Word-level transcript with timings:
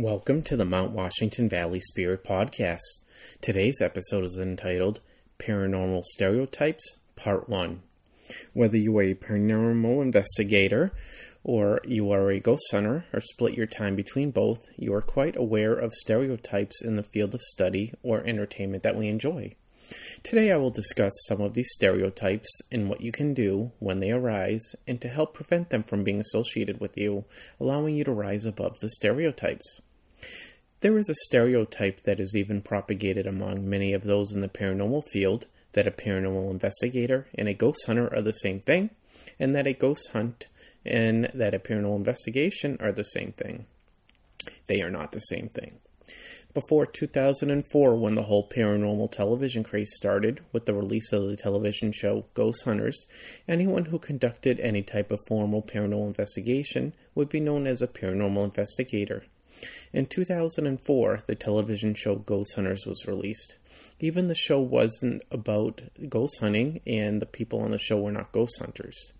Welcome 0.00 0.42
to 0.42 0.56
the 0.56 0.64
Mount 0.64 0.92
Washington 0.92 1.48
Valley 1.48 1.80
Spirit 1.80 2.22
Podcast. 2.22 3.02
Today's 3.42 3.80
episode 3.82 4.22
is 4.22 4.38
entitled 4.40 5.00
Paranormal 5.40 6.04
Stereotypes, 6.04 6.98
Part 7.16 7.48
1. 7.48 7.82
Whether 8.52 8.76
you 8.76 8.96
are 8.96 9.02
a 9.02 9.14
paranormal 9.14 10.00
investigator 10.00 10.92
or 11.42 11.80
you 11.84 12.12
are 12.12 12.30
a 12.30 12.38
ghost 12.38 12.62
hunter 12.70 13.06
or 13.12 13.20
split 13.20 13.54
your 13.54 13.66
time 13.66 13.96
between 13.96 14.30
both, 14.30 14.60
you 14.76 14.94
are 14.94 15.02
quite 15.02 15.34
aware 15.36 15.72
of 15.72 15.92
stereotypes 15.94 16.80
in 16.80 16.94
the 16.94 17.02
field 17.02 17.34
of 17.34 17.42
study 17.42 17.92
or 18.04 18.24
entertainment 18.24 18.84
that 18.84 18.94
we 18.94 19.08
enjoy. 19.08 19.56
Today 20.22 20.52
I 20.52 20.58
will 20.58 20.70
discuss 20.70 21.12
some 21.26 21.40
of 21.40 21.54
these 21.54 21.72
stereotypes 21.72 22.60
and 22.70 22.88
what 22.88 23.00
you 23.00 23.10
can 23.10 23.34
do 23.34 23.72
when 23.80 23.98
they 23.98 24.12
arise 24.12 24.76
and 24.86 25.00
to 25.00 25.08
help 25.08 25.34
prevent 25.34 25.70
them 25.70 25.82
from 25.82 26.04
being 26.04 26.20
associated 26.20 26.78
with 26.78 26.96
you, 26.96 27.24
allowing 27.58 27.96
you 27.96 28.04
to 28.04 28.12
rise 28.12 28.44
above 28.44 28.78
the 28.78 28.90
stereotypes. 28.90 29.80
There 30.80 30.98
is 30.98 31.08
a 31.08 31.14
stereotype 31.26 32.04
that 32.04 32.20
is 32.20 32.34
even 32.36 32.62
propagated 32.62 33.26
among 33.26 33.68
many 33.68 33.92
of 33.92 34.04
those 34.04 34.32
in 34.32 34.40
the 34.40 34.48
paranormal 34.48 35.08
field 35.08 35.46
that 35.72 35.86
a 35.86 35.90
paranormal 35.90 36.50
investigator 36.50 37.26
and 37.36 37.48
a 37.48 37.54
ghost 37.54 37.84
hunter 37.86 38.12
are 38.14 38.22
the 38.22 38.32
same 38.32 38.60
thing, 38.60 38.90
and 39.38 39.54
that 39.54 39.66
a 39.66 39.72
ghost 39.72 40.10
hunt 40.12 40.46
and 40.84 41.30
that 41.34 41.54
a 41.54 41.58
paranormal 41.58 41.96
investigation 41.96 42.76
are 42.80 42.92
the 42.92 43.04
same 43.04 43.32
thing. 43.32 43.66
They 44.66 44.80
are 44.80 44.90
not 44.90 45.12
the 45.12 45.20
same 45.20 45.48
thing 45.48 45.80
before 46.54 46.86
2004 46.86 47.96
when 47.96 48.14
the 48.14 48.22
whole 48.22 48.48
paranormal 48.48 49.12
television 49.12 49.62
craze 49.62 49.94
started 49.94 50.40
with 50.52 50.64
the 50.66 50.74
release 50.74 51.12
of 51.12 51.28
the 51.28 51.36
television 51.36 51.92
show 51.92 52.24
Ghost 52.34 52.64
Hunters. 52.64 53.06
Anyone 53.46 53.86
who 53.86 53.98
conducted 53.98 54.58
any 54.58 54.82
type 54.82 55.12
of 55.12 55.20
formal 55.28 55.62
paranormal 55.62 56.06
investigation 56.06 56.94
would 57.14 57.28
be 57.28 57.40
known 57.40 57.66
as 57.66 57.82
a 57.82 57.86
paranormal 57.86 58.44
investigator. 58.44 59.24
In 59.92 60.06
2004, 60.06 61.20
the 61.26 61.34
television 61.34 61.94
show 61.94 62.16
Ghost 62.16 62.54
Hunters 62.54 62.86
was 62.86 63.06
released. 63.06 63.56
Even 64.00 64.26
the 64.26 64.34
show 64.34 64.60
wasn't 64.60 65.22
about 65.30 65.82
ghost 66.08 66.38
hunting, 66.40 66.80
and 66.86 67.22
the 67.22 67.26
people 67.26 67.60
on 67.60 67.70
the 67.70 67.78
show 67.78 68.00
were 68.00 68.12
not 68.12 68.32
ghost 68.32 68.58
hunters. 68.58 69.12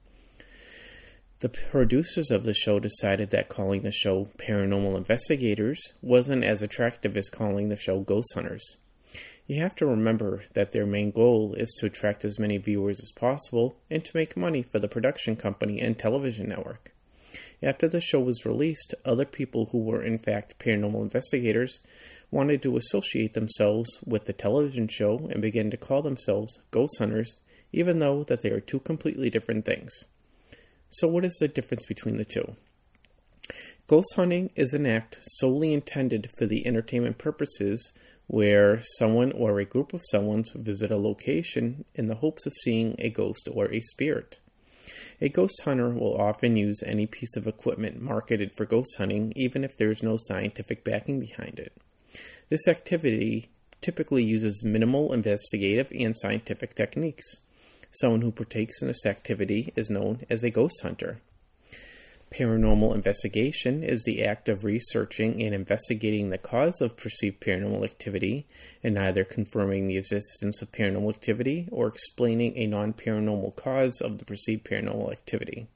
The 1.41 1.49
producers 1.49 2.33
of 2.33 2.43
the 2.43 2.53
show 2.53 2.81
decided 2.81 3.31
that 3.31 3.49
calling 3.49 3.83
the 3.83 3.93
show 3.93 4.29
Paranormal 4.39 4.97
Investigators 4.97 5.81
wasn't 6.03 6.43
as 6.43 6.63
attractive 6.63 7.17
as 7.17 7.29
calling 7.29 7.69
the 7.69 7.77
show 7.77 8.01
Ghost 8.01 8.35
Hunters. 8.35 8.77
You 9.47 9.63
have 9.63 9.77
to 9.77 9.87
remember 9.87 10.43
that 10.55 10.73
their 10.73 10.85
main 10.85 11.13
goal 11.13 11.55
is 11.55 11.75
to 11.79 11.87
attract 11.87 12.25
as 12.25 12.41
many 12.41 12.59
viewers 12.59 12.99
as 13.01 13.13
possible 13.13 13.77
and 13.89 14.05
to 14.05 14.17
make 14.17 14.37
money 14.37 14.63
for 14.63 14.81
the 14.81 14.89
production 14.89 15.37
company 15.37 15.81
and 15.81 15.97
television 15.97 16.49
network. 16.49 16.93
After 17.63 17.89
the 17.89 18.01
show 18.01 18.21
was 18.21 18.47
released, 18.47 18.95
other 19.05 19.25
people 19.25 19.67
who 19.73 19.79
were 19.79 20.03
in 20.03 20.19
fact 20.19 20.59
paranormal 20.59 21.03
investigators 21.03 21.83
wanted 22.31 22.63
to 22.63 22.77
associate 22.77 23.35
themselves 23.35 23.89
with 24.07 24.27
the 24.27 24.33
television 24.33 24.89
show 24.89 25.29
and 25.31 25.41
began 25.43 25.71
to 25.71 25.77
call 25.77 26.03
themselves 26.03 26.59
ghost 26.71 26.99
hunters, 26.99 27.41
even 27.73 27.99
though 27.99 28.25
that 28.25 28.43
they 28.43 28.51
are 28.51 28.61
two 28.61 28.81
completely 28.81 29.31
different 29.31 29.65
things. 29.65 30.05
So, 30.91 31.09
what 31.09 31.25
is 31.25 31.37
the 31.39 31.49
difference 31.49 31.85
between 31.87 32.17
the 32.17 32.25
two? 32.25 32.57
Ghost 33.87 34.15
hunting 34.17 34.51
is 34.55 34.75
an 34.75 34.87
act 34.87 35.19
solely 35.23 35.73
intended 35.73 36.31
for 36.37 36.47
the 36.47 36.67
entertainment 36.67 37.19
purposes 37.19 37.93
where 38.27 38.81
someone 38.99 39.33
or 39.33 39.59
a 39.59 39.65
group 39.65 39.95
of 39.95 40.03
someone's 40.05 40.51
visit 40.55 40.91
a 40.91 40.97
location 40.97 41.87
in 41.95 42.09
the 42.09 42.17
hopes 42.17 42.45
of 42.45 42.53
seeing 42.53 42.95
a 42.99 43.09
ghost 43.09 43.49
or 43.51 43.73
a 43.73 43.81
spirit. 43.81 44.39
A 45.21 45.29
ghost 45.29 45.61
hunter 45.65 45.91
will 45.91 46.17
often 46.17 46.57
use 46.57 46.83
any 46.85 47.07
piece 47.07 47.37
of 47.37 47.47
equipment 47.47 48.01
marketed 48.01 48.53
for 48.57 48.65
ghost 48.65 48.97
hunting, 48.99 49.33
even 49.37 49.65
if 49.65 49.77
there 49.77 49.91
is 49.91 50.03
no 50.03 50.17
scientific 50.19 50.85
backing 50.85 51.21
behind 51.21 51.59
it. 51.59 51.73
This 52.49 52.67
activity 52.67 53.51
typically 53.81 54.25
uses 54.25 54.65
minimal 54.65 55.13
investigative 55.13 55.93
and 55.93 56.17
scientific 56.17 56.75
techniques. 56.75 57.41
Someone 57.91 58.23
who 58.23 58.33
partakes 58.33 58.83
in 58.83 58.89
this 58.89 59.07
activity 59.07 59.73
is 59.77 59.91
known 59.91 60.25
as 60.29 60.43
a 60.43 60.51
ghost 60.51 60.81
hunter. 60.83 61.21
Paranormal 62.31 62.95
investigation 62.95 63.83
is 63.83 64.05
the 64.05 64.23
act 64.23 64.51
of 64.51 64.63
researching 64.63 65.43
and 65.43 65.55
investigating 65.55 66.29
the 66.29 66.37
cause 66.37 66.83
of 66.83 66.97
perceived 66.97 67.41
paranormal 67.41 67.85
activity 67.85 68.47
and 68.85 68.99
either 68.99 69.25
confirming 69.25 69.89
the 69.89 69.97
existence 69.97 70.61
of 70.61 70.71
paranormal 70.71 71.09
activity 71.09 71.69
or 71.73 71.89
explaining 71.89 72.57
a 72.57 72.67
non 72.67 72.93
paranormal 72.93 73.57
cause 73.57 74.03
of 74.03 74.19
the 74.19 74.27
perceived 74.27 74.65
paranormal 74.65 75.11
activity. 75.11 75.69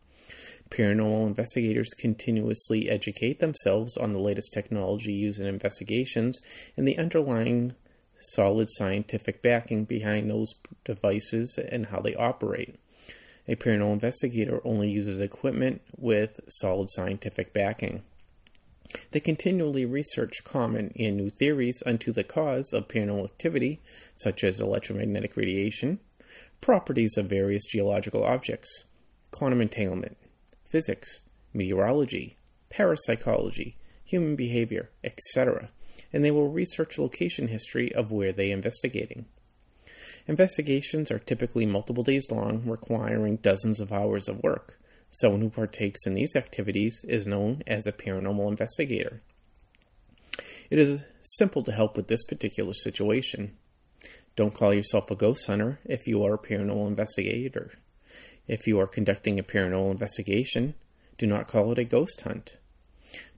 Paranormal 0.68 1.26
investigators 1.26 1.88
continuously 1.96 2.88
educate 2.88 3.40
themselves 3.40 3.96
on 3.96 4.12
the 4.12 4.18
latest 4.18 4.52
technology 4.52 5.12
used 5.12 5.40
in 5.40 5.46
investigations 5.46 6.40
and 6.76 6.86
the 6.86 6.98
underlying 6.98 7.74
solid 8.20 8.68
scientific 8.70 9.42
backing 9.42 9.84
behind 9.84 10.30
those 10.30 10.54
devices 10.84 11.58
and 11.58 11.86
how 11.86 12.00
they 12.00 12.14
operate. 12.14 12.78
A 13.48 13.56
paranormal 13.56 13.94
investigator 13.94 14.60
only 14.64 14.90
uses 14.90 15.20
equipment 15.20 15.82
with 15.96 16.40
solid 16.48 16.90
scientific 16.90 17.52
backing. 17.52 18.02
They 19.10 19.20
continually 19.20 19.84
research 19.84 20.44
common 20.44 20.92
and 20.98 21.16
new 21.16 21.30
theories 21.30 21.82
unto 21.84 22.12
the 22.12 22.24
cause 22.24 22.72
of 22.72 22.88
paranormal 22.88 23.24
activity, 23.24 23.80
such 24.16 24.44
as 24.44 24.60
electromagnetic 24.60 25.36
radiation, 25.36 26.00
properties 26.60 27.16
of 27.16 27.26
various 27.26 27.64
geological 27.66 28.24
objects, 28.24 28.84
quantum 29.30 29.60
entanglement, 29.60 30.16
physics, 30.64 31.20
meteorology, 31.52 32.36
parapsychology, 32.70 33.76
human 34.04 34.36
behavior, 34.36 34.90
etc 35.02 35.70
and 36.12 36.24
they 36.24 36.30
will 36.30 36.48
research 36.48 36.98
location 36.98 37.48
history 37.48 37.92
of 37.94 38.10
where 38.10 38.32
they 38.32 38.50
are 38.50 38.54
investigating. 38.54 39.26
Investigations 40.28 41.10
are 41.10 41.18
typically 41.18 41.66
multiple 41.66 42.04
days 42.04 42.30
long, 42.30 42.64
requiring 42.64 43.36
dozens 43.36 43.80
of 43.80 43.92
hours 43.92 44.28
of 44.28 44.42
work. 44.42 44.78
Someone 45.10 45.40
who 45.40 45.50
partakes 45.50 46.06
in 46.06 46.14
these 46.14 46.36
activities 46.36 47.04
is 47.08 47.26
known 47.26 47.62
as 47.66 47.86
a 47.86 47.92
paranormal 47.92 48.48
investigator. 48.48 49.20
It 50.70 50.78
is 50.78 51.04
simple 51.20 51.62
to 51.64 51.72
help 51.72 51.96
with 51.96 52.08
this 52.08 52.24
particular 52.24 52.72
situation. 52.72 53.56
Don't 54.36 54.54
call 54.54 54.72
yourself 54.72 55.10
a 55.10 55.16
ghost 55.16 55.46
hunter 55.46 55.80
if 55.84 56.06
you 56.06 56.24
are 56.24 56.34
a 56.34 56.38
paranormal 56.38 56.86
investigator. 56.86 57.72
If 58.46 58.66
you 58.66 58.80
are 58.80 58.86
conducting 58.86 59.38
a 59.38 59.42
paranormal 59.42 59.90
investigation, 59.90 60.74
do 61.18 61.26
not 61.26 61.48
call 61.48 61.72
it 61.72 61.78
a 61.78 61.84
ghost 61.84 62.22
hunt. 62.22 62.56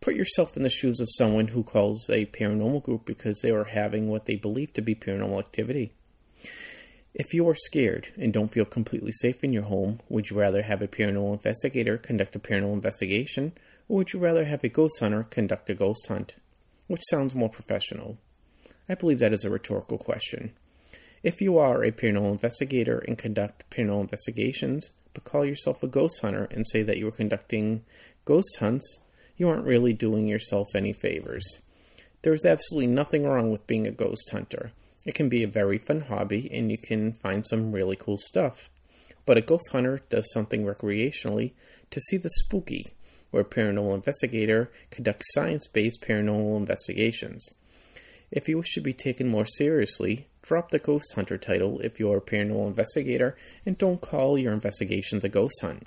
Put 0.00 0.14
yourself 0.14 0.56
in 0.56 0.62
the 0.62 0.70
shoes 0.70 1.00
of 1.00 1.08
someone 1.10 1.48
who 1.48 1.64
calls 1.64 2.08
a 2.08 2.26
paranormal 2.26 2.84
group 2.84 3.04
because 3.04 3.40
they 3.40 3.50
are 3.50 3.64
having 3.64 4.08
what 4.08 4.26
they 4.26 4.36
believe 4.36 4.72
to 4.74 4.82
be 4.82 4.94
paranormal 4.94 5.40
activity. 5.40 5.92
If 7.14 7.32
you 7.32 7.48
are 7.48 7.54
scared 7.54 8.08
and 8.16 8.32
don't 8.32 8.50
feel 8.50 8.64
completely 8.64 9.12
safe 9.12 9.44
in 9.44 9.52
your 9.52 9.62
home, 9.62 10.00
would 10.08 10.30
you 10.30 10.36
rather 10.36 10.62
have 10.62 10.82
a 10.82 10.88
paranormal 10.88 11.34
investigator 11.34 11.96
conduct 11.96 12.34
a 12.34 12.40
paranormal 12.40 12.72
investigation, 12.72 13.52
or 13.88 13.98
would 13.98 14.12
you 14.12 14.18
rather 14.18 14.46
have 14.46 14.64
a 14.64 14.68
ghost 14.68 14.98
hunter 14.98 15.22
conduct 15.22 15.70
a 15.70 15.74
ghost 15.74 16.08
hunt? 16.08 16.34
Which 16.88 17.04
sounds 17.08 17.32
more 17.32 17.48
professional? 17.48 18.18
I 18.88 18.96
believe 18.96 19.20
that 19.20 19.32
is 19.32 19.44
a 19.44 19.50
rhetorical 19.50 19.96
question. 19.96 20.54
If 21.22 21.40
you 21.40 21.56
are 21.56 21.84
a 21.84 21.92
paranormal 21.92 22.32
investigator 22.32 22.98
and 22.98 23.16
conduct 23.16 23.62
paranormal 23.70 24.00
investigations, 24.00 24.90
but 25.12 25.22
call 25.22 25.44
yourself 25.44 25.84
a 25.84 25.86
ghost 25.86 26.20
hunter 26.20 26.48
and 26.50 26.66
say 26.66 26.82
that 26.82 26.98
you 26.98 27.06
are 27.06 27.12
conducting 27.12 27.84
ghost 28.24 28.56
hunts, 28.58 28.98
you 29.36 29.48
aren't 29.48 29.66
really 29.66 29.92
doing 29.92 30.26
yourself 30.26 30.74
any 30.74 30.92
favors. 30.92 31.60
There's 32.22 32.44
absolutely 32.44 32.88
nothing 32.88 33.22
wrong 33.22 33.52
with 33.52 33.68
being 33.68 33.86
a 33.86 33.92
ghost 33.92 34.30
hunter. 34.32 34.72
It 35.04 35.14
can 35.14 35.28
be 35.28 35.42
a 35.42 35.48
very 35.48 35.78
fun 35.78 36.02
hobby 36.02 36.50
and 36.52 36.70
you 36.70 36.78
can 36.78 37.12
find 37.12 37.46
some 37.46 37.72
really 37.72 37.96
cool 37.96 38.18
stuff. 38.18 38.70
But 39.26 39.38
a 39.38 39.42
ghost 39.42 39.70
hunter 39.72 40.00
does 40.10 40.30
something 40.32 40.64
recreationally 40.64 41.52
to 41.90 42.00
see 42.00 42.16
the 42.16 42.30
spooky, 42.30 42.94
where 43.30 43.42
a 43.42 43.46
paranormal 43.46 43.94
investigator 43.94 44.70
conducts 44.90 45.32
science 45.32 45.66
based 45.66 46.02
paranormal 46.02 46.56
investigations. 46.56 47.46
If 48.30 48.48
you 48.48 48.58
wish 48.58 48.74
to 48.74 48.80
be 48.80 48.92
taken 48.92 49.28
more 49.28 49.46
seriously, 49.46 50.28
drop 50.42 50.70
the 50.70 50.78
ghost 50.78 51.12
hunter 51.14 51.38
title 51.38 51.80
if 51.80 51.98
you're 51.98 52.18
a 52.18 52.20
paranormal 52.20 52.66
investigator 52.68 53.36
and 53.64 53.78
don't 53.78 54.00
call 54.00 54.38
your 54.38 54.52
investigations 54.52 55.24
a 55.24 55.28
ghost 55.28 55.60
hunt. 55.60 55.86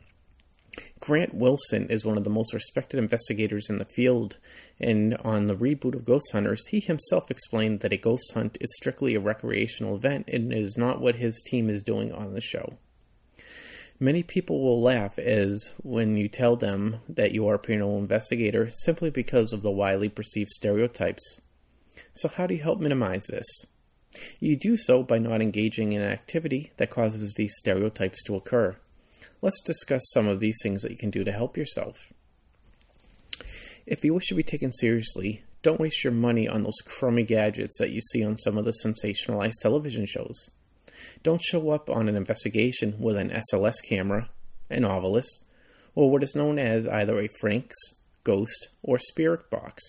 Grant 0.99 1.33
Wilson 1.33 1.87
is 1.89 2.05
one 2.05 2.17
of 2.17 2.23
the 2.23 2.29
most 2.29 2.53
respected 2.53 2.97
investigators 2.97 3.69
in 3.69 3.77
the 3.77 3.85
field, 3.85 4.37
and 4.79 5.15
on 5.17 5.47
the 5.47 5.55
reboot 5.55 5.93
of 5.93 6.05
Ghost 6.05 6.31
Hunters, 6.31 6.65
he 6.67 6.79
himself 6.79 7.29
explained 7.29 7.81
that 7.81 7.93
a 7.93 7.97
ghost 7.97 8.31
hunt 8.33 8.57
is 8.59 8.75
strictly 8.75 9.13
a 9.13 9.19
recreational 9.19 9.95
event 9.95 10.27
and 10.27 10.51
is 10.51 10.77
not 10.77 10.99
what 10.99 11.15
his 11.15 11.41
team 11.45 11.69
is 11.69 11.83
doing 11.83 12.11
on 12.11 12.33
the 12.33 12.41
show. 12.41 12.77
Many 13.99 14.23
people 14.23 14.61
will 14.61 14.81
laugh 14.81 15.17
as 15.17 15.73
when 15.83 16.17
you 16.17 16.27
tell 16.27 16.55
them 16.55 16.97
that 17.09 17.31
you 17.31 17.47
are 17.47 17.55
a 17.55 17.59
paranormal 17.59 17.99
investigator 17.99 18.69
simply 18.71 19.09
because 19.09 19.53
of 19.53 19.63
the 19.63 19.71
widely 19.71 20.09
perceived 20.09 20.51
stereotypes. 20.51 21.41
So, 22.13 22.27
how 22.27 22.47
do 22.47 22.53
you 22.53 22.61
help 22.61 22.79
minimize 22.79 23.27
this? 23.27 23.65
You 24.39 24.55
do 24.55 24.77
so 24.77 25.03
by 25.03 25.19
not 25.19 25.41
engaging 25.41 25.91
in 25.93 26.01
an 26.01 26.11
activity 26.11 26.71
that 26.77 26.89
causes 26.89 27.33
these 27.33 27.55
stereotypes 27.57 28.23
to 28.23 28.35
occur. 28.35 28.77
Let's 29.41 29.61
discuss 29.61 30.01
some 30.13 30.27
of 30.27 30.39
these 30.39 30.57
things 30.63 30.81
that 30.81 30.91
you 30.91 30.97
can 30.97 31.11
do 31.11 31.23
to 31.23 31.31
help 31.31 31.57
yourself. 31.57 31.97
If 33.85 34.03
you 34.03 34.13
wish 34.13 34.27
to 34.27 34.35
be 34.35 34.43
taken 34.43 34.71
seriously, 34.71 35.43
don't 35.61 35.79
waste 35.79 36.03
your 36.03 36.13
money 36.13 36.47
on 36.47 36.63
those 36.63 36.81
crummy 36.85 37.23
gadgets 37.23 37.77
that 37.79 37.91
you 37.91 38.01
see 38.01 38.23
on 38.23 38.37
some 38.37 38.57
of 38.57 38.65
the 38.65 38.73
sensationalized 38.83 39.59
television 39.61 40.05
shows. 40.05 40.49
Don't 41.23 41.41
show 41.41 41.69
up 41.69 41.89
on 41.89 42.09
an 42.09 42.15
investigation 42.15 42.95
with 42.99 43.15
an 43.15 43.29
SLS 43.29 43.75
camera, 43.87 44.29
an 44.69 44.83
Ovilus, 44.83 45.27
or 45.93 46.09
what 46.09 46.23
is 46.23 46.35
known 46.35 46.57
as 46.57 46.87
either 46.87 47.19
a 47.19 47.29
Franks, 47.39 47.77
Ghost, 48.23 48.69
or 48.81 48.97
Spirit 48.97 49.49
box. 49.49 49.83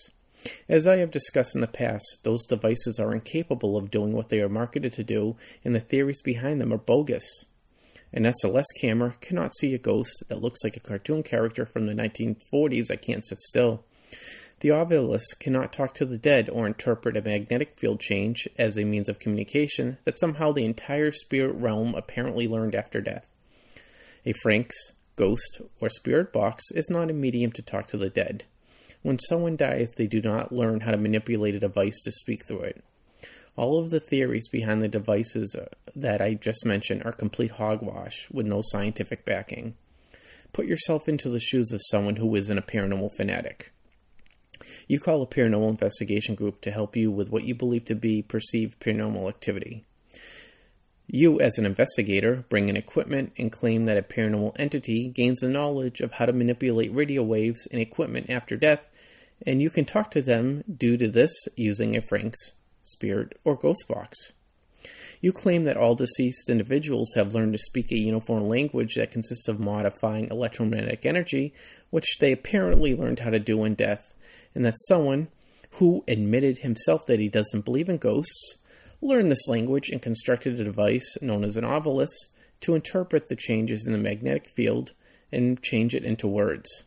As 0.69 0.87
I 0.87 0.97
have 0.97 1.11
discussed 1.11 1.55
in 1.55 1.61
the 1.61 1.67
past, 1.67 2.19
those 2.23 2.45
devices 2.45 2.99
are 2.99 3.13
incapable 3.13 3.75
of 3.75 3.91
doing 3.91 4.13
what 4.13 4.29
they 4.29 4.41
are 4.41 4.49
marketed 4.49 4.93
to 4.93 5.03
do, 5.03 5.35
and 5.65 5.75
the 5.75 5.79
theories 5.79 6.21
behind 6.21 6.61
them 6.61 6.71
are 6.71 6.77
bogus. 6.77 7.45
An 8.11 8.23
SLS 8.23 8.65
camera 8.81 9.15
cannot 9.21 9.55
see 9.55 9.73
a 9.73 9.77
ghost 9.77 10.23
that 10.29 10.41
looks 10.41 10.63
like 10.63 10.75
a 10.75 10.81
cartoon 10.81 11.21
character 11.21 11.65
from 11.65 11.85
the 11.85 11.93
1940s 11.93 12.87
that 12.87 13.01
can't 13.01 13.25
sit 13.25 13.39
still. 13.39 13.83
The 14.61 14.69
Ovilus 14.69 15.23
cannot 15.39 15.71
talk 15.71 15.93
to 15.95 16.05
the 16.05 16.17
dead 16.17 16.49
or 16.49 16.67
interpret 16.67 17.15
a 17.15 17.21
magnetic 17.21 17.79
field 17.79 18.01
change 18.01 18.47
as 18.57 18.77
a 18.77 18.83
means 18.83 19.07
of 19.07 19.19
communication 19.19 19.99
that 20.03 20.19
somehow 20.19 20.51
the 20.51 20.65
entire 20.65 21.11
spirit 21.11 21.53
realm 21.55 21.95
apparently 21.95 22.47
learned 22.47 22.75
after 22.75 22.99
death. 22.99 23.25
A 24.25 24.33
Franks, 24.33 24.75
ghost, 25.15 25.61
or 25.79 25.89
spirit 25.89 26.33
box 26.33 26.65
is 26.71 26.89
not 26.89 27.09
a 27.09 27.13
medium 27.13 27.51
to 27.53 27.61
talk 27.61 27.87
to 27.87 27.97
the 27.97 28.09
dead. 28.09 28.43
When 29.01 29.17
someone 29.19 29.55
dies, 29.55 29.91
they 29.95 30.07
do 30.07 30.19
not 30.21 30.51
learn 30.51 30.81
how 30.81 30.91
to 30.91 30.97
manipulate 30.97 31.55
a 31.55 31.59
device 31.59 32.01
to 32.01 32.11
speak 32.11 32.45
through 32.45 32.61
it. 32.61 32.83
All 33.59 33.77
of 33.77 33.89
the 33.89 33.99
theories 33.99 34.47
behind 34.47 34.81
the 34.81 34.87
devices 34.87 35.53
uh, 35.53 35.65
that 35.93 36.21
I 36.21 36.33
just 36.33 36.65
mentioned 36.65 37.03
are 37.03 37.11
complete 37.11 37.51
hogwash 37.51 38.29
with 38.31 38.45
no 38.45 38.61
scientific 38.63 39.25
backing. 39.25 39.75
Put 40.53 40.65
yourself 40.65 41.09
into 41.09 41.27
the 41.29 41.41
shoes 41.41 41.73
of 41.73 41.81
someone 41.89 42.15
who 42.15 42.33
isn't 42.37 42.57
a 42.57 42.61
paranormal 42.61 43.17
fanatic. 43.17 43.73
You 44.87 45.01
call 45.01 45.21
a 45.21 45.27
paranormal 45.27 45.71
investigation 45.71 46.35
group 46.35 46.61
to 46.61 46.71
help 46.71 46.95
you 46.95 47.11
with 47.11 47.31
what 47.31 47.43
you 47.43 47.53
believe 47.53 47.83
to 47.85 47.95
be 47.95 48.21
perceived 48.21 48.79
paranormal 48.79 49.27
activity. 49.27 49.83
You, 51.07 51.41
as 51.41 51.57
an 51.57 51.65
investigator, 51.65 52.45
bring 52.47 52.69
in 52.69 52.77
equipment 52.77 53.33
and 53.37 53.51
claim 53.51 53.83
that 53.87 53.97
a 53.97 54.01
paranormal 54.01 54.55
entity 54.57 55.09
gains 55.09 55.41
the 55.41 55.49
knowledge 55.49 55.99
of 55.99 56.13
how 56.13 56.27
to 56.27 56.31
manipulate 56.31 56.95
radio 56.95 57.23
waves 57.23 57.67
and 57.69 57.81
equipment 57.81 58.29
after 58.29 58.55
death, 58.55 58.87
and 59.45 59.61
you 59.61 59.69
can 59.69 59.83
talk 59.83 60.11
to 60.11 60.21
them 60.21 60.63
due 60.73 60.95
to 60.95 61.09
this 61.09 61.33
using 61.57 61.97
a 61.97 62.01
Frank's, 62.01 62.53
Spirit, 62.89 63.39
or 63.43 63.55
Ghost 63.55 63.85
box. 63.87 64.31
You 65.21 65.33
claim 65.33 65.65
that 65.65 65.77
all 65.77 65.95
deceased 65.95 66.49
individuals 66.49 67.11
have 67.15 67.33
learned 67.33 67.53
to 67.53 67.59
speak 67.59 67.91
a 67.91 67.99
uniform 67.99 68.47
language 68.47 68.95
that 68.95 69.11
consists 69.11 69.47
of 69.47 69.59
modifying 69.59 70.29
electromagnetic 70.29 71.05
energy, 71.05 71.53
which 71.89 72.17
they 72.19 72.31
apparently 72.31 72.95
learned 72.95 73.19
how 73.19 73.29
to 73.29 73.39
do 73.39 73.65
in 73.65 73.75
death, 73.75 74.13
and 74.55 74.65
that 74.65 74.79
someone 74.87 75.27
who 75.71 76.03
admitted 76.07 76.59
himself 76.59 77.05
that 77.05 77.19
he 77.19 77.27
doesn't 77.27 77.65
believe 77.65 77.89
in 77.89 77.97
ghosts 77.97 78.57
learned 79.01 79.31
this 79.31 79.47
language 79.47 79.89
and 79.89 80.01
constructed 80.01 80.59
a 80.59 80.63
device 80.63 81.17
known 81.21 81.43
as 81.43 81.57
an 81.57 81.63
Ovilus 81.63 82.09
to 82.61 82.75
interpret 82.75 83.27
the 83.27 83.35
changes 83.35 83.85
in 83.85 83.91
the 83.93 83.97
magnetic 83.97 84.49
field 84.55 84.91
and 85.31 85.61
change 85.61 85.93
it 85.93 86.03
into 86.03 86.27
words. 86.27 86.83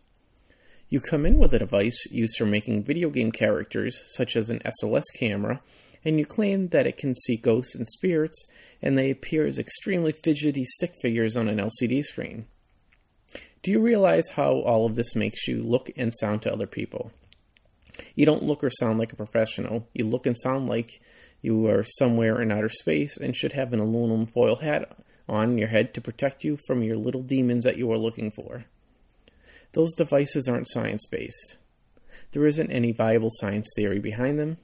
You 0.89 1.01
come 1.01 1.25
in 1.25 1.39
with 1.39 1.55
a 1.55 1.59
device 1.59 2.07
used 2.11 2.37
for 2.37 2.45
making 2.45 2.85
video 2.85 3.09
game 3.09 3.33
characters, 3.33 3.99
such 4.15 4.37
as 4.37 4.51
an 4.51 4.61
SLS 4.61 5.05
camera, 5.19 5.63
and 6.05 6.19
you 6.19 6.27
claim 6.27 6.69
that 6.69 6.87
it 6.87 6.97
can 6.97 7.15
see 7.15 7.37
ghosts 7.37 7.75
and 7.75 7.87
spirits, 7.87 8.47
and 8.81 8.97
they 8.97 9.11
appear 9.11 9.47
as 9.47 9.59
extremely 9.59 10.13
fidgety 10.13 10.65
stick 10.65 10.95
figures 11.01 11.37
on 11.37 11.49
an 11.49 11.59
LCD 11.59 12.03
screen. 12.03 12.47
Do 13.63 13.71
you 13.71 13.81
realize 13.81 14.29
how 14.31 14.55
all 14.63 14.87
of 14.87 14.97
this 14.97 15.15
makes 15.15 15.47
you 15.47 15.63
look 15.63 15.91
and 15.97 16.13
sound 16.15 16.43
to 16.43 16.53
other 16.53 16.67
people? 16.67 17.13
You 18.15 18.27
don't 18.27 18.43
look 18.43 18.65
or 18.65 18.71
sound 18.71 18.99
like 18.99 19.13
a 19.13 19.17
professional. 19.17 19.89
You 19.93 20.07
look 20.07 20.27
and 20.27 20.37
sound 20.37 20.69
like 20.69 21.01
you 21.41 21.67
are 21.69 21.85
somewhere 21.85 22.41
in 22.43 22.51
outer 22.51 22.69
space 22.69 23.17
and 23.17 23.37
should 23.37 23.53
have 23.53 23.73
an 23.73 23.81
aluminum 23.81 24.27
foil 24.27 24.57
hat 24.57 24.97
on 25.29 25.59
your 25.59 25.69
head 25.69 25.95
to 25.95 26.01
protect 26.01 26.45
you 26.45 26.59
from 26.67 26.83
your 26.83 26.97
little 26.97 27.23
demons 27.23 27.65
that 27.65 27.77
you 27.77 27.91
are 27.93 27.99
looking 27.99 28.31
for. 28.31 28.65
Those 29.73 29.95
devices 29.95 30.49
aren't 30.49 30.69
science 30.69 31.07
based. 31.07 31.57
There 32.33 32.47
isn't 32.47 32.71
any 32.71 32.93
viable 32.93 33.31
science 33.31 33.71
theory 33.77 33.99
behind 33.99 34.39
them, 34.39 34.59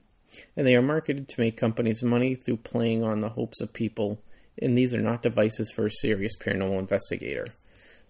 and 0.56 0.66
they 0.66 0.74
are 0.74 0.82
marketed 0.82 1.28
to 1.28 1.40
make 1.40 1.56
companies 1.56 2.02
money 2.02 2.34
through 2.34 2.58
playing 2.58 3.02
on 3.02 3.20
the 3.20 3.30
hopes 3.30 3.60
of 3.60 3.72
people, 3.72 4.20
and 4.60 4.76
these 4.76 4.94
are 4.94 5.00
not 5.00 5.22
devices 5.22 5.72
for 5.74 5.86
a 5.86 5.90
serious 5.90 6.32
paranormal 6.36 6.78
investigator. 6.78 7.46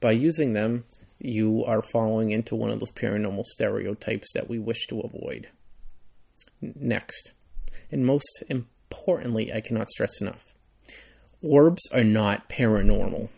By 0.00 0.12
using 0.12 0.53
them, 0.53 0.85
you 1.19 1.65
are 1.65 1.82
falling 1.82 2.31
into 2.31 2.55
one 2.55 2.70
of 2.70 2.81
those 2.81 2.93
paranormal 2.93 3.44
stereotypes 3.44 4.32
that 4.35 4.49
we 4.49 4.59
wish 4.59 4.87
to 4.88 5.00
avoid. 5.00 5.49
Next, 6.61 7.32
and 7.91 8.05
most 8.05 8.44
importantly, 8.49 9.53
I 9.53 9.61
cannot 9.61 9.91
stress 9.91 10.21
enough 10.21 10.44
orbs 11.43 11.88
are 11.93 12.05
not 12.05 12.49
paranormal. 12.49 13.29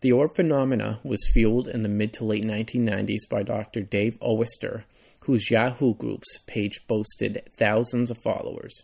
The 0.00 0.12
orb 0.12 0.34
phenomena 0.34 1.00
was 1.02 1.30
fueled 1.32 1.68
in 1.68 1.82
the 1.82 1.88
mid 1.88 2.12
to 2.14 2.24
late 2.24 2.44
1990s 2.44 3.28
by 3.28 3.42
Dr. 3.42 3.82
Dave 3.82 4.18
Oester, 4.20 4.84
whose 5.24 5.50
Yahoo 5.50 5.94
Groups 5.94 6.38
page 6.46 6.86
boasted 6.86 7.42
thousands 7.56 8.10
of 8.10 8.18
followers. 8.18 8.82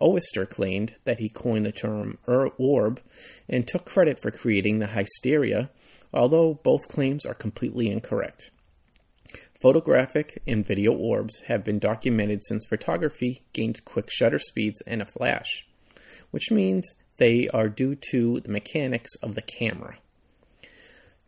Oester 0.00 0.48
claimed 0.48 0.94
that 1.04 1.18
he 1.18 1.28
coined 1.28 1.66
the 1.66 1.72
term 1.72 2.18
er 2.28 2.48
orb 2.58 3.00
and 3.48 3.66
took 3.66 3.84
credit 3.84 4.20
for 4.20 4.30
creating 4.30 4.78
the 4.78 4.86
hysteria 4.86 5.70
although 6.12 6.54
both 6.54 6.88
claims 6.88 7.26
are 7.26 7.34
completely 7.34 7.90
incorrect. 7.90 8.50
Photographic 9.60 10.40
and 10.46 10.64
video 10.64 10.92
orbs 10.92 11.40
have 11.48 11.64
been 11.64 11.78
documented 11.78 12.44
since 12.44 12.64
photography 12.64 13.42
gained 13.52 13.84
quick 13.84 14.08
shutter 14.10 14.38
speeds 14.38 14.80
and 14.86 15.02
a 15.02 15.06
flash, 15.06 15.66
which 16.30 16.50
means 16.50 16.94
they 17.16 17.48
are 17.48 17.68
due 17.68 17.96
to 18.10 18.40
the 18.40 18.50
mechanics 18.50 19.10
of 19.22 19.34
the 19.34 19.42
camera. 19.42 19.98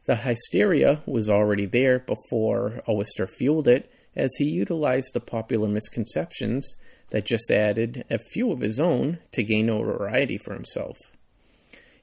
The 0.05 0.17
hysteria 0.17 1.03
was 1.07 1.29
already 1.29 1.67
there 1.67 1.99
before 1.99 2.83
Oester 2.89 3.29
fueled 3.29 3.69
it, 3.69 3.91
as 4.17 4.31
he 4.39 4.45
utilized 4.45 5.15
the 5.15 5.21
popular 5.21 5.69
misconceptions 5.69 6.75
that 7.11 7.27
just 7.27 7.51
added 7.51 8.05
a 8.11 8.19
few 8.19 8.51
of 8.53 8.61
his 8.61 8.81
own 8.81 9.19
to 9.33 9.43
gain 9.43 9.67
notoriety 9.67 10.39
for 10.39 10.55
himself. 10.55 10.97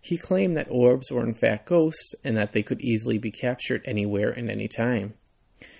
He 0.01 0.17
claimed 0.17 0.55
that 0.55 0.71
orbs 0.71 1.11
were 1.11 1.25
in 1.25 1.33
fact 1.33 1.67
ghosts 1.67 2.15
and 2.23 2.37
that 2.37 2.53
they 2.53 2.63
could 2.63 2.81
easily 2.81 3.17
be 3.17 3.31
captured 3.31 3.81
anywhere 3.85 4.29
and 4.29 4.49
any 4.49 4.67
time. 4.67 5.15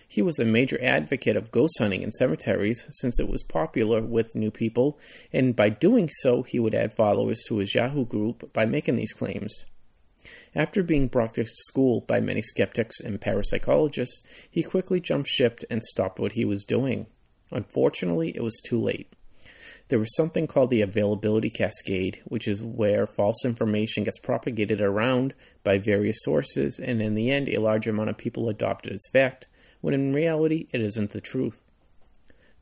He 0.10 0.22
was 0.22 0.40
a 0.40 0.46
major 0.46 0.82
advocate 0.82 1.36
of 1.36 1.52
ghost 1.52 1.76
hunting 1.80 2.02
in 2.02 2.12
cemeteries 2.12 2.86
since 2.92 3.20
it 3.20 3.28
was 3.28 3.44
popular 3.44 4.02
with 4.02 4.36
new 4.36 4.52
people, 4.52 4.98
and 5.34 5.56
by 5.56 5.70
doing 5.70 6.10
so, 6.22 6.44
he 6.44 6.60
would 6.60 6.74
add 6.74 6.94
followers 6.94 7.44
to 7.48 7.58
his 7.58 7.76
Yahoo 7.76 8.06
group 8.06 8.54
by 8.54 8.66
making 8.66 8.96
these 8.96 9.14
claims. 9.14 9.66
After 10.56 10.84
being 10.84 11.08
brought 11.08 11.36
to 11.36 11.46
school 11.46 12.02
by 12.02 12.20
many 12.20 12.42
skeptics 12.42 13.00
and 13.00 13.22
parapsychologists, 13.22 14.24
he 14.50 14.64
quickly 14.64 15.00
jumped 15.00 15.30
ship 15.30 15.60
and 15.70 15.84
stopped 15.84 16.20
what 16.20 16.34
he 16.34 16.46
was 16.46 16.66
doing. 16.66 17.08
Unfortunately, 17.52 18.32
it 18.36 18.44
was 18.44 18.60
too 18.66 18.80
late. 18.80 19.14
There 19.90 20.00
was 20.00 20.16
something 20.16 20.48
called 20.48 20.70
the 20.70 20.82
availability 20.82 21.50
cascade, 21.50 22.22
which 22.26 22.48
is 22.48 22.62
where 22.62 23.08
false 23.08 23.46
information 23.46 24.04
gets 24.04 24.20
propagated 24.20 24.82
around 24.82 25.34
by 25.64 25.78
various 25.78 26.18
sources, 26.22 26.78
and 26.78 27.02
in 27.02 27.16
the 27.16 27.32
end, 27.32 27.48
a 27.48 27.62
large 27.62 27.88
amount 27.88 28.10
of 28.10 28.18
people 28.18 28.50
adopt 28.50 28.88
it 28.88 28.94
as 28.94 29.12
fact, 29.14 29.48
when 29.80 29.94
in 29.94 30.12
reality, 30.12 30.68
it 30.74 30.82
isn't 30.82 31.12
the 31.12 31.22
truth. 31.22 31.62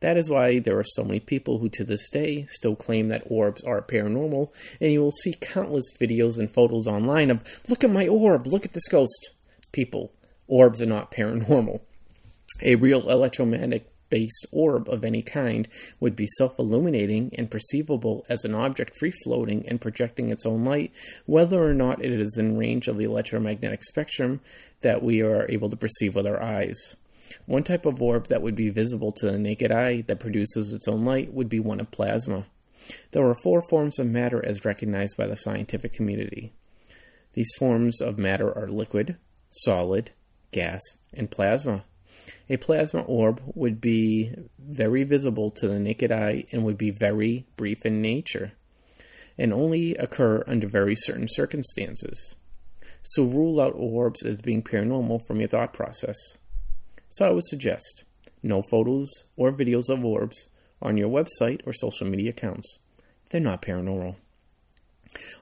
That 0.01 0.17
is 0.17 0.29
why 0.29 0.59
there 0.59 0.77
are 0.77 0.85
so 0.85 1.03
many 1.03 1.19
people 1.19 1.59
who 1.59 1.69
to 1.69 1.83
this 1.83 2.09
day 2.09 2.45
still 2.49 2.75
claim 2.75 3.07
that 3.09 3.23
orbs 3.25 3.63
are 3.63 3.81
paranormal, 3.81 4.49
and 4.81 4.91
you 4.91 5.01
will 5.01 5.11
see 5.11 5.33
countless 5.39 5.91
videos 5.99 6.37
and 6.37 6.53
photos 6.53 6.87
online 6.87 7.31
of, 7.31 7.43
look 7.67 7.83
at 7.83 7.89
my 7.89 8.07
orb, 8.07 8.45
look 8.45 8.65
at 8.65 8.73
this 8.73 8.87
ghost. 8.89 9.31
People, 9.71 10.11
orbs 10.47 10.81
are 10.81 10.85
not 10.85 11.11
paranormal. 11.11 11.81
A 12.61 12.75
real 12.75 13.09
electromagnetic 13.09 13.91
based 14.09 14.45
orb 14.51 14.87
of 14.89 15.03
any 15.03 15.21
kind 15.21 15.67
would 15.99 16.15
be 16.15 16.27
self 16.37 16.57
illuminating 16.59 17.31
and 17.37 17.49
perceivable 17.49 18.25
as 18.29 18.45
an 18.45 18.53
object 18.53 18.95
free 18.99 19.11
floating 19.23 19.67
and 19.67 19.81
projecting 19.81 20.29
its 20.29 20.45
own 20.45 20.63
light, 20.63 20.91
whether 21.25 21.61
or 21.63 21.73
not 21.73 22.03
it 22.03 22.11
is 22.11 22.37
in 22.37 22.57
range 22.57 22.87
of 22.87 22.97
the 22.97 23.05
electromagnetic 23.05 23.83
spectrum 23.83 24.41
that 24.81 25.01
we 25.01 25.21
are 25.21 25.49
able 25.49 25.69
to 25.69 25.75
perceive 25.75 26.15
with 26.15 26.27
our 26.27 26.41
eyes. 26.41 26.95
One 27.45 27.63
type 27.63 27.85
of 27.85 28.01
orb 28.01 28.27
that 28.27 28.41
would 28.41 28.55
be 28.55 28.69
visible 28.69 29.11
to 29.13 29.31
the 29.31 29.37
naked 29.37 29.71
eye 29.71 30.01
that 30.07 30.19
produces 30.19 30.71
its 30.71 30.87
own 30.87 31.05
light 31.05 31.33
would 31.33 31.49
be 31.49 31.59
one 31.59 31.79
of 31.79 31.91
plasma. 31.91 32.45
There 33.11 33.27
are 33.27 33.35
four 33.41 33.63
forms 33.69 33.99
of 33.99 34.07
matter 34.07 34.43
as 34.45 34.65
recognized 34.65 35.17
by 35.17 35.27
the 35.27 35.37
scientific 35.37 35.93
community. 35.93 36.53
These 37.33 37.51
forms 37.57 38.01
of 38.01 38.17
matter 38.17 38.55
are 38.55 38.67
liquid, 38.67 39.17
solid, 39.49 40.11
gas, 40.51 40.81
and 41.13 41.29
plasma. 41.29 41.83
A 42.49 42.57
plasma 42.57 43.01
orb 43.01 43.41
would 43.53 43.81
be 43.81 44.33
very 44.57 45.03
visible 45.03 45.51
to 45.51 45.67
the 45.67 45.79
naked 45.79 46.11
eye 46.11 46.45
and 46.51 46.63
would 46.63 46.77
be 46.77 46.91
very 46.91 47.45
brief 47.57 47.85
in 47.85 48.01
nature, 48.01 48.53
and 49.37 49.51
only 49.51 49.95
occur 49.95 50.43
under 50.47 50.67
very 50.67 50.95
certain 50.95 51.27
circumstances. 51.27 52.35
So 53.03 53.23
rule 53.23 53.59
out 53.59 53.73
orbs 53.75 54.23
as 54.23 54.37
being 54.37 54.63
paranormal 54.63 55.27
from 55.27 55.39
your 55.39 55.49
thought 55.49 55.73
process. 55.73 56.37
So 57.15 57.23
I 57.23 57.31
would 57.31 57.45
suggest 57.45 58.03
no 58.43 58.61
photos 58.61 59.23
or 59.37 59.53
videos 59.53 59.87
of 59.87 60.03
orbs 60.03 60.47
on 60.81 60.97
your 60.97 61.07
website 61.07 61.61
or 61.65 61.71
social 61.71 62.05
media 62.05 62.31
accounts. 62.31 62.77
They're 63.31 63.39
not 63.39 63.61
paranormal. 63.61 64.17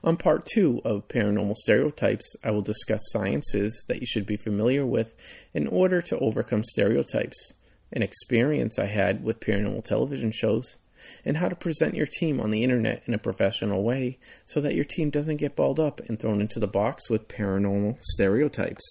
On 0.04 0.16
part 0.16 0.46
two 0.46 0.80
of 0.84 1.08
Paranormal 1.08 1.56
Stereotypes, 1.56 2.36
I 2.44 2.52
will 2.52 2.62
discuss 2.62 3.00
sciences 3.10 3.84
that 3.88 3.98
you 3.98 4.06
should 4.06 4.24
be 4.24 4.36
familiar 4.36 4.86
with 4.86 5.16
in 5.52 5.66
order 5.66 6.00
to 6.00 6.18
overcome 6.20 6.62
stereotypes, 6.62 7.54
an 7.92 8.02
experience 8.02 8.78
I 8.78 8.86
had 8.86 9.24
with 9.24 9.40
paranormal 9.40 9.82
television 9.82 10.30
shows, 10.30 10.76
and 11.24 11.38
how 11.38 11.48
to 11.48 11.56
present 11.56 11.96
your 11.96 12.06
team 12.06 12.40
on 12.40 12.52
the 12.52 12.62
internet 12.62 13.02
in 13.06 13.14
a 13.14 13.18
professional 13.18 13.82
way 13.82 14.20
so 14.44 14.60
that 14.60 14.76
your 14.76 14.84
team 14.84 15.10
doesn't 15.10 15.38
get 15.38 15.56
balled 15.56 15.80
up 15.80 16.00
and 16.08 16.20
thrown 16.20 16.40
into 16.40 16.60
the 16.60 16.68
box 16.68 17.10
with 17.10 17.26
paranormal 17.26 17.98
stereotypes. 18.00 18.84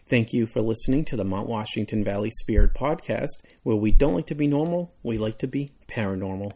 Thank 0.08 0.32
you 0.32 0.46
for 0.46 0.62
listening 0.62 1.04
to 1.04 1.16
the 1.16 1.24
Mount 1.24 1.46
Washington 1.46 2.02
Valley 2.02 2.30
Spirit 2.30 2.72
Podcast, 2.74 3.28
where 3.62 3.76
we 3.76 3.92
don't 3.92 4.14
like 4.14 4.26
to 4.28 4.34
be 4.34 4.46
normal, 4.46 4.94
we 5.02 5.18
like 5.18 5.36
to 5.40 5.46
be 5.46 5.72
paranormal. 5.86 6.52